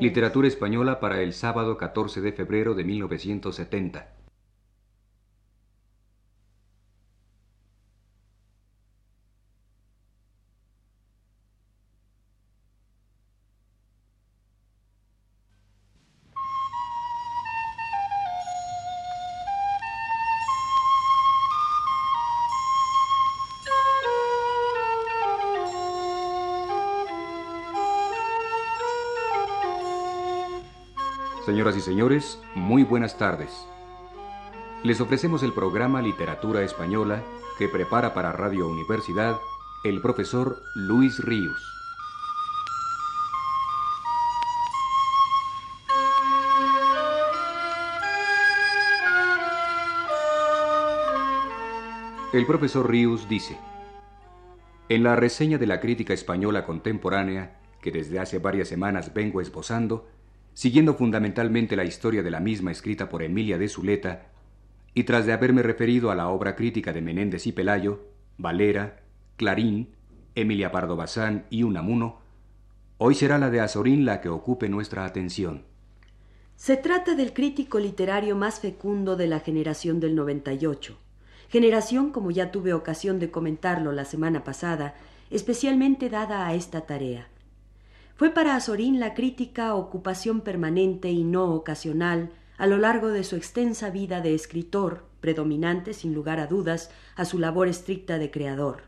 [0.00, 4.21] Literatura española para el sábado 14 de febrero de 1970.
[31.52, 33.50] Señoras y señores, muy buenas tardes.
[34.84, 37.22] Les ofrecemos el programa Literatura Española
[37.58, 39.36] que prepara para Radio Universidad
[39.84, 41.62] el profesor Luis Ríos.
[52.32, 53.58] El profesor Ríos dice,
[54.88, 60.08] en la reseña de la crítica española contemporánea, que desde hace varias semanas vengo esbozando,
[60.54, 64.26] siguiendo fundamentalmente la historia de la misma escrita por Emilia de Zuleta,
[64.94, 68.00] y tras de haberme referido a la obra crítica de Menéndez y Pelayo,
[68.36, 69.00] Valera,
[69.36, 69.88] Clarín,
[70.34, 72.18] Emilia Pardo Bazán y Unamuno,
[72.98, 75.64] hoy será la de Azorín la que ocupe nuestra atención.
[76.56, 80.96] Se trata del crítico literario más fecundo de la generación del 98,
[81.48, 84.94] generación, como ya tuve ocasión de comentarlo la semana pasada,
[85.30, 87.28] especialmente dada a esta tarea.
[88.22, 93.34] Fue para Azorín la crítica ocupación permanente y no ocasional a lo largo de su
[93.34, 98.84] extensa vida de escritor, predominante sin lugar a dudas a su labor estricta de creador.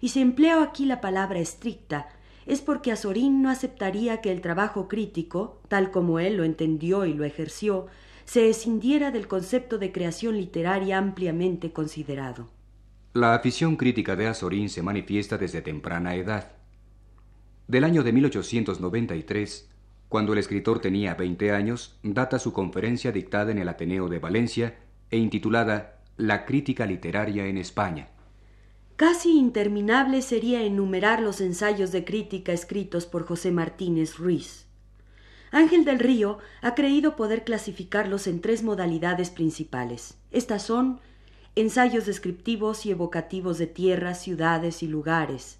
[0.00, 2.08] Y si empleo aquí la palabra estricta,
[2.46, 7.14] es porque Azorín no aceptaría que el trabajo crítico, tal como él lo entendió y
[7.14, 7.88] lo ejerció,
[8.26, 12.48] se escindiera del concepto de creación literaria ampliamente considerado.
[13.12, 16.55] La afición crítica de Azorín se manifiesta desde temprana edad
[17.68, 19.68] del año de 1893,
[20.08, 24.78] cuando el escritor tenía 20 años, data su conferencia dictada en el Ateneo de Valencia
[25.10, 28.08] e intitulada La crítica literaria en España.
[28.94, 34.66] Casi interminable sería enumerar los ensayos de crítica escritos por José Martínez Ruiz.
[35.50, 40.16] Ángel del Río ha creído poder clasificarlos en tres modalidades principales.
[40.30, 41.00] Estas son
[41.56, 45.58] ensayos descriptivos y evocativos de tierras, ciudades y lugares,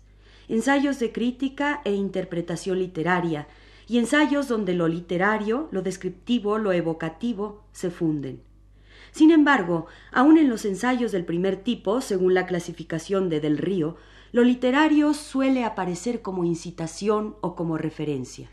[0.48, 3.48] ensayos de crítica e interpretación literaria,
[3.88, 8.42] y ensayos donde lo literario, lo descriptivo, lo evocativo se funden.
[9.12, 13.96] Sin embargo, aun en los ensayos del primer tipo, según la clasificación de Del Río,
[14.32, 18.50] lo literario suele aparecer como incitación o como referencia.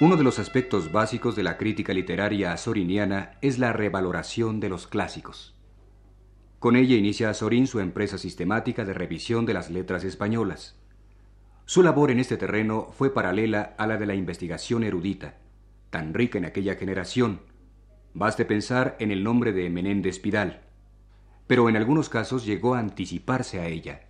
[0.00, 4.86] Uno de los aspectos básicos de la crítica literaria azoriniana es la revaloración de los
[4.86, 5.56] clásicos.
[6.60, 10.76] Con ella inicia Azorín su empresa sistemática de revisión de las letras españolas.
[11.64, 15.38] Su labor en este terreno fue paralela a la de la investigación erudita,
[15.90, 17.40] tan rica en aquella generación.
[18.14, 20.60] Baste pensar en el nombre de Menéndez Pidal,
[21.48, 24.02] pero en algunos casos llegó a anticiparse a ella.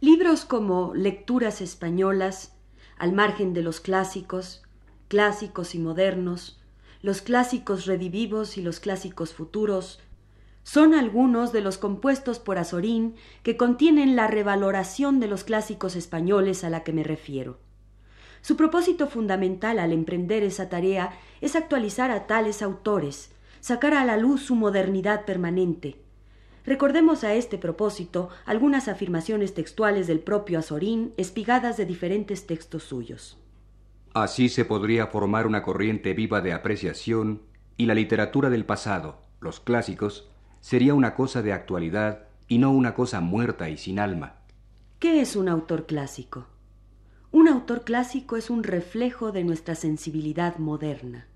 [0.00, 2.52] Libros como Lecturas españolas,
[2.96, 4.65] Al margen de los clásicos,
[5.08, 6.60] clásicos y modernos,
[7.02, 10.00] los clásicos redivivos y los clásicos futuros,
[10.64, 16.64] son algunos de los compuestos por Azorín que contienen la revaloración de los clásicos españoles
[16.64, 17.58] a la que me refiero.
[18.42, 23.30] Su propósito fundamental al emprender esa tarea es actualizar a tales autores,
[23.60, 26.00] sacar a la luz su modernidad permanente.
[26.64, 33.38] Recordemos a este propósito algunas afirmaciones textuales del propio Azorín espigadas de diferentes textos suyos.
[34.16, 37.42] Así se podría formar una corriente viva de apreciación
[37.76, 40.30] y la literatura del pasado, los clásicos,
[40.62, 44.36] sería una cosa de actualidad y no una cosa muerta y sin alma.
[45.00, 46.46] ¿Qué es un autor clásico?
[47.30, 51.26] Un autor clásico es un reflejo de nuestra sensibilidad moderna.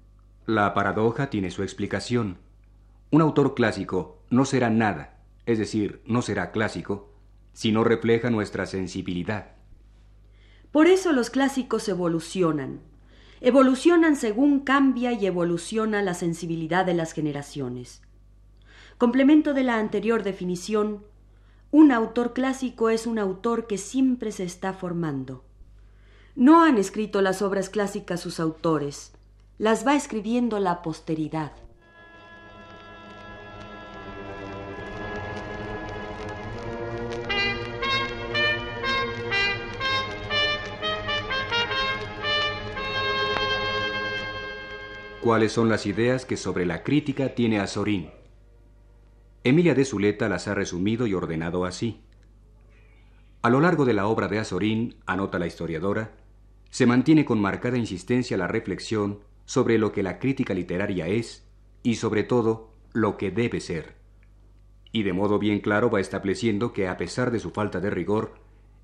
[0.47, 2.39] La paradoja tiene su explicación.
[3.11, 7.13] Un autor clásico no será nada, es decir, no será clásico,
[7.53, 9.60] si no refleja nuestra sensibilidad.
[10.73, 12.81] Por eso los clásicos evolucionan.
[13.41, 18.03] Evolucionan según cambia y evoluciona la sensibilidad de las generaciones.
[18.99, 21.05] Complemento de la anterior definición,
[21.71, 25.45] un autor clásico es un autor que siempre se está formando.
[26.37, 29.13] No han escrito las obras clásicas sus autores,
[29.59, 31.53] las va escribiendo la posteridad.
[45.23, 48.11] Cuáles son las ideas que sobre la crítica tiene Azorín.
[49.45, 52.01] Emilia de Zuleta las ha resumido y ordenado así.
[53.43, 56.13] A lo largo de la obra de Azorín, anota la historiadora,
[56.71, 61.47] se mantiene con marcada insistencia la reflexión sobre lo que la crítica literaria es
[61.83, 63.97] y sobre todo lo que debe ser.
[64.93, 68.35] Y de modo bien claro va estableciendo que a pesar de su falta de rigor,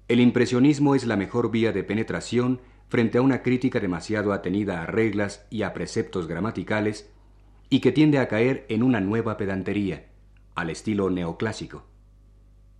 [0.09, 4.87] el impresionismo es la mejor vía de penetración frente a una crítica demasiado atenida a
[4.87, 7.11] reglas y a preceptos gramaticales
[7.69, 10.07] y que tiende a caer en una nueva pedantería,
[10.55, 11.85] al estilo neoclásico.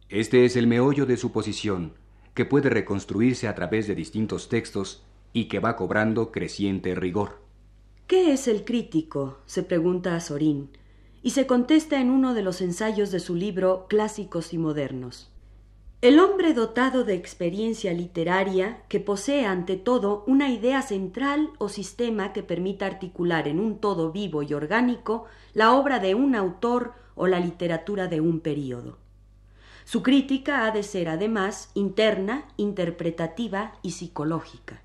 [0.09, 1.95] Este es el meollo de su posición,
[2.35, 7.43] que puede reconstruirse a través de distintos textos y que va cobrando creciente rigor.
[8.07, 9.39] ¿Qué es el crítico?
[9.47, 10.71] se pregunta a Sorín,
[11.23, 15.33] y se contesta en uno de los ensayos de su libro Clásicos y Modernos.
[16.03, 22.35] El hombre dotado de experiencia literaria que posee ante todo una idea central o sistema
[22.35, 27.27] que permita articular en un todo vivo y orgánico la obra de un autor o
[27.27, 28.99] la literatura de un período.
[29.87, 34.83] Su crítica ha de ser además interna, interpretativa y psicológica.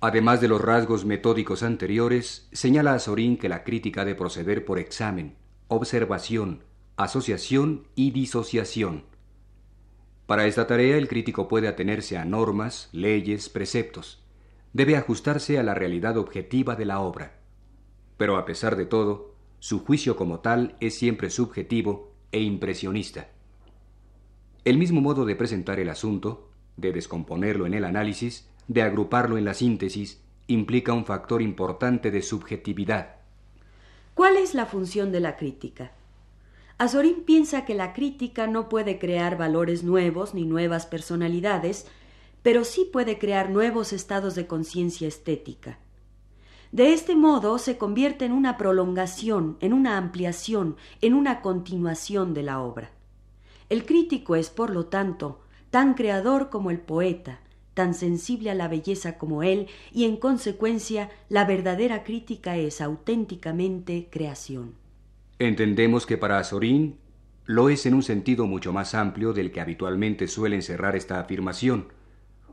[0.00, 4.64] Además de los rasgos metódicos anteriores, señala a Sorín que la crítica ha de proceder
[4.64, 5.34] por examen,
[5.66, 6.62] observación,
[6.96, 9.13] asociación y disociación.
[10.26, 14.22] Para esta tarea el crítico puede atenerse a normas, leyes, preceptos.
[14.72, 17.40] Debe ajustarse a la realidad objetiva de la obra.
[18.16, 23.28] Pero a pesar de todo, su juicio como tal es siempre subjetivo e impresionista.
[24.64, 29.44] El mismo modo de presentar el asunto, de descomponerlo en el análisis, de agruparlo en
[29.44, 33.16] la síntesis, implica un factor importante de subjetividad.
[34.14, 35.92] ¿Cuál es la función de la crítica?
[36.76, 41.86] Azorín piensa que la crítica no puede crear valores nuevos ni nuevas personalidades,
[42.42, 45.78] pero sí puede crear nuevos estados de conciencia estética.
[46.72, 52.42] De este modo se convierte en una prolongación, en una ampliación, en una continuación de
[52.42, 52.90] la obra.
[53.68, 55.40] El crítico es, por lo tanto,
[55.70, 57.38] tan creador como el poeta,
[57.74, 64.08] tan sensible a la belleza como él, y en consecuencia la verdadera crítica es auténticamente
[64.10, 64.83] creación.
[65.38, 66.98] Entendemos que para Azorín
[67.44, 71.88] lo es en un sentido mucho más amplio del que habitualmente suele encerrar esta afirmación,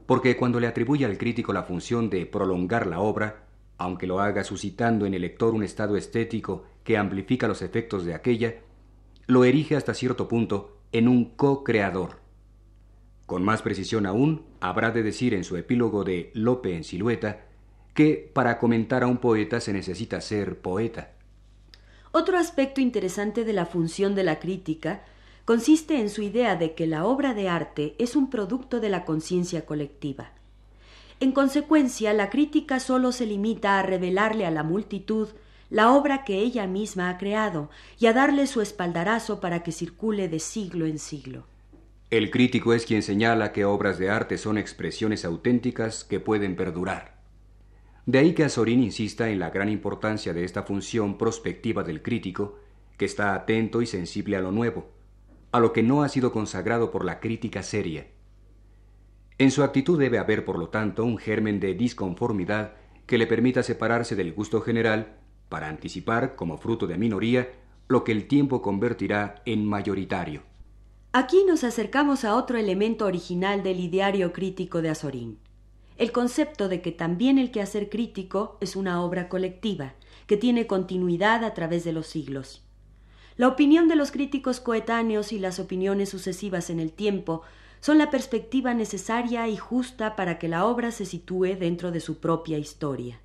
[0.08, 3.46] porque cuando le atribuye al crítico la función de prolongar la obra,
[3.78, 8.16] aunque lo haga suscitando en el lector un estado estético que amplifica los efectos de
[8.16, 8.56] aquella,
[9.28, 12.20] lo erige hasta cierto punto en un co-creador.
[13.28, 17.46] Con más precisión aún, habrá de decir en su epílogo de Lope en silueta
[17.94, 21.14] que para comentar a un poeta se necesita ser poeta.
[22.14, 25.04] Otro aspecto interesante de la función de la crítica
[25.46, 29.06] consiste en su idea de que la obra de arte es un producto de la
[29.06, 30.32] conciencia colectiva.
[31.22, 35.30] En consecuencia, la crítica sólo se limita a revelarle a la multitud
[35.70, 40.28] la obra que ella misma ha creado y a darle su espaldarazo para que circule
[40.28, 41.46] de siglo en siglo.
[42.10, 47.21] El crítico es quien señala que obras de arte son expresiones auténticas que pueden perdurar.
[48.06, 52.58] De ahí que Azorín insista en la gran importancia de esta función prospectiva del crítico,
[52.98, 54.90] que está atento y sensible a lo nuevo,
[55.52, 58.08] a lo que no ha sido consagrado por la crítica seria.
[59.38, 62.74] En su actitud debe haber, por lo tanto, un germen de disconformidad
[63.06, 65.18] que le permita separarse del gusto general
[65.50, 67.50] para anticipar, como fruto de minoría,
[67.88, 70.44] lo que el tiempo convertirá en mayoritario.
[71.12, 75.40] Aquí nos acercamos a otro elemento original del ideario crítico de Azorín,
[75.98, 79.94] el concepto de que también el quehacer crítico es una obra colectiva,
[80.28, 82.64] que tiene continuidad a través de los siglos.
[83.38, 87.42] La opinión de los críticos coetáneos y las opiniones sucesivas en el tiempo
[87.80, 92.20] son la perspectiva necesaria y justa para que la obra se sitúe dentro de su
[92.20, 93.20] propia historia.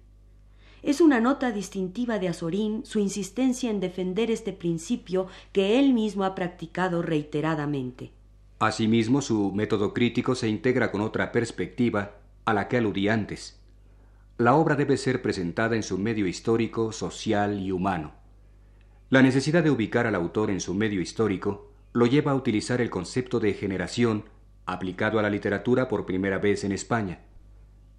[0.82, 6.25] Es una nota distintiva de Azorín su insistencia en defender este principio que él mismo
[6.25, 8.12] ha practicado reiteradamente.
[8.58, 13.60] Asimismo, su método crítico se integra con otra perspectiva a la que aludí antes.
[14.38, 18.14] La obra debe ser presentada en su medio histórico, social y humano.
[19.10, 22.90] La necesidad de ubicar al autor en su medio histórico lo lleva a utilizar el
[22.90, 24.24] concepto de generación
[24.64, 27.20] aplicado a la literatura por primera vez en España.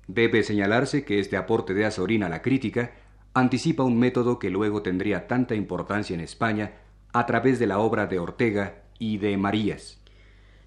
[0.08, 2.92] Debe señalarse que este aporte de Azorín a la crítica
[3.34, 6.74] anticipa un método que luego tendría tanta importancia en España
[7.14, 10.02] a través de la obra de Ortega y de Marías.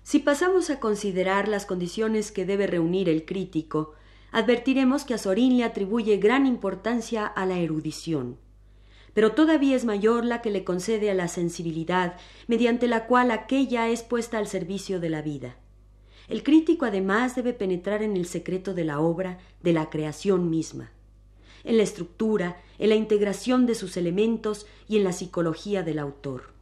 [0.03, 3.95] Si pasamos a considerar las condiciones que debe reunir el crítico,
[4.33, 8.39] advertiremos que Azorín le atribuye gran importancia a la erudición.
[9.13, 12.17] Pero todavía es mayor la que le concede a la sensibilidad,
[12.47, 15.57] mediante la cual aquella es puesta al servicio de la vida.
[16.29, 20.93] El crítico además debe penetrar en el secreto de la obra, de la creación misma.
[21.65, 26.55] en la estructura, en la integración de sus elementos y en la psicología del autor.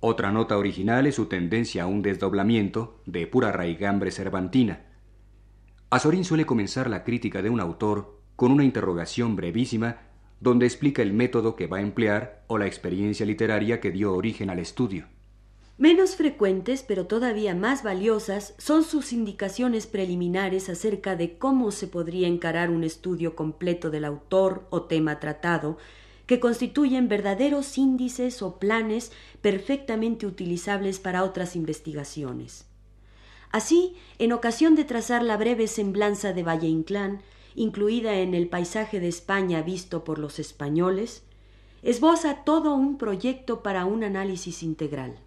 [0.00, 4.84] Otra nota original es su tendencia a un desdoblamiento de pura raigambre cervantina.
[5.88, 9.98] Azorín suele comenzar la crítica de un autor con una interrogación brevísima
[10.40, 14.50] donde explica el método que va a emplear o la experiencia literaria que dio origen
[14.50, 15.06] al estudio.
[15.78, 22.28] Menos frecuentes, pero todavía más valiosas, son sus indicaciones preliminares acerca de cómo se podría
[22.28, 25.76] encarar un estudio completo del autor o tema tratado,
[26.26, 32.66] que constituyen verdaderos índices o planes perfectamente utilizables para otras investigaciones.
[33.52, 37.22] Así, en ocasión de trazar la breve semblanza de Valle Inclán,
[37.54, 41.22] incluida en el paisaje de España visto por los españoles,
[41.82, 45.20] esboza todo un proyecto para un análisis integral.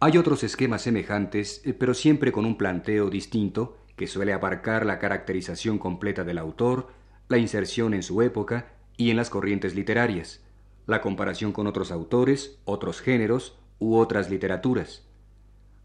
[0.00, 4.98] Hay otros esquemas semejantes, eh, pero siempre con un planteo distinto que suele abarcar la
[4.98, 6.88] caracterización completa del autor,
[7.28, 10.42] la inserción en su época y en las corrientes literarias,
[10.86, 15.06] la comparación con otros autores, otros géneros u otras literaturas.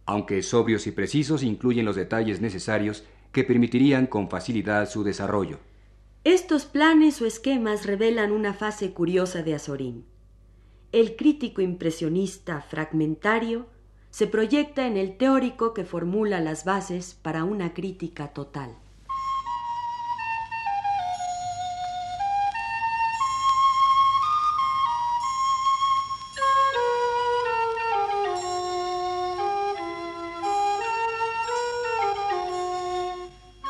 [0.05, 5.59] Aunque sobrios y precisos, incluyen los detalles necesarios que permitirían con facilidad su desarrollo.
[6.25, 10.03] Estos planes o esquemas revelan una fase curiosa de Azorín.
[10.91, 13.67] El crítico impresionista fragmentario
[14.09, 18.75] se proyecta en el teórico que formula las bases para una crítica total.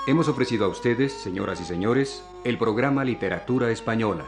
[0.08, 4.26] Hemos ofrecido a ustedes, señoras y señores, el programa Literatura Española,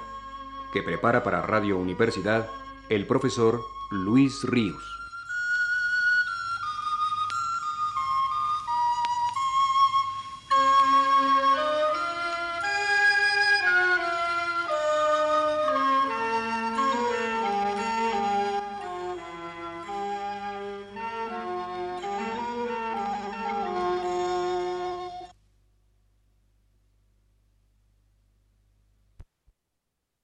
[0.74, 2.50] que prepara para Radio Universidad
[2.90, 4.97] el profesor Luis Ríos.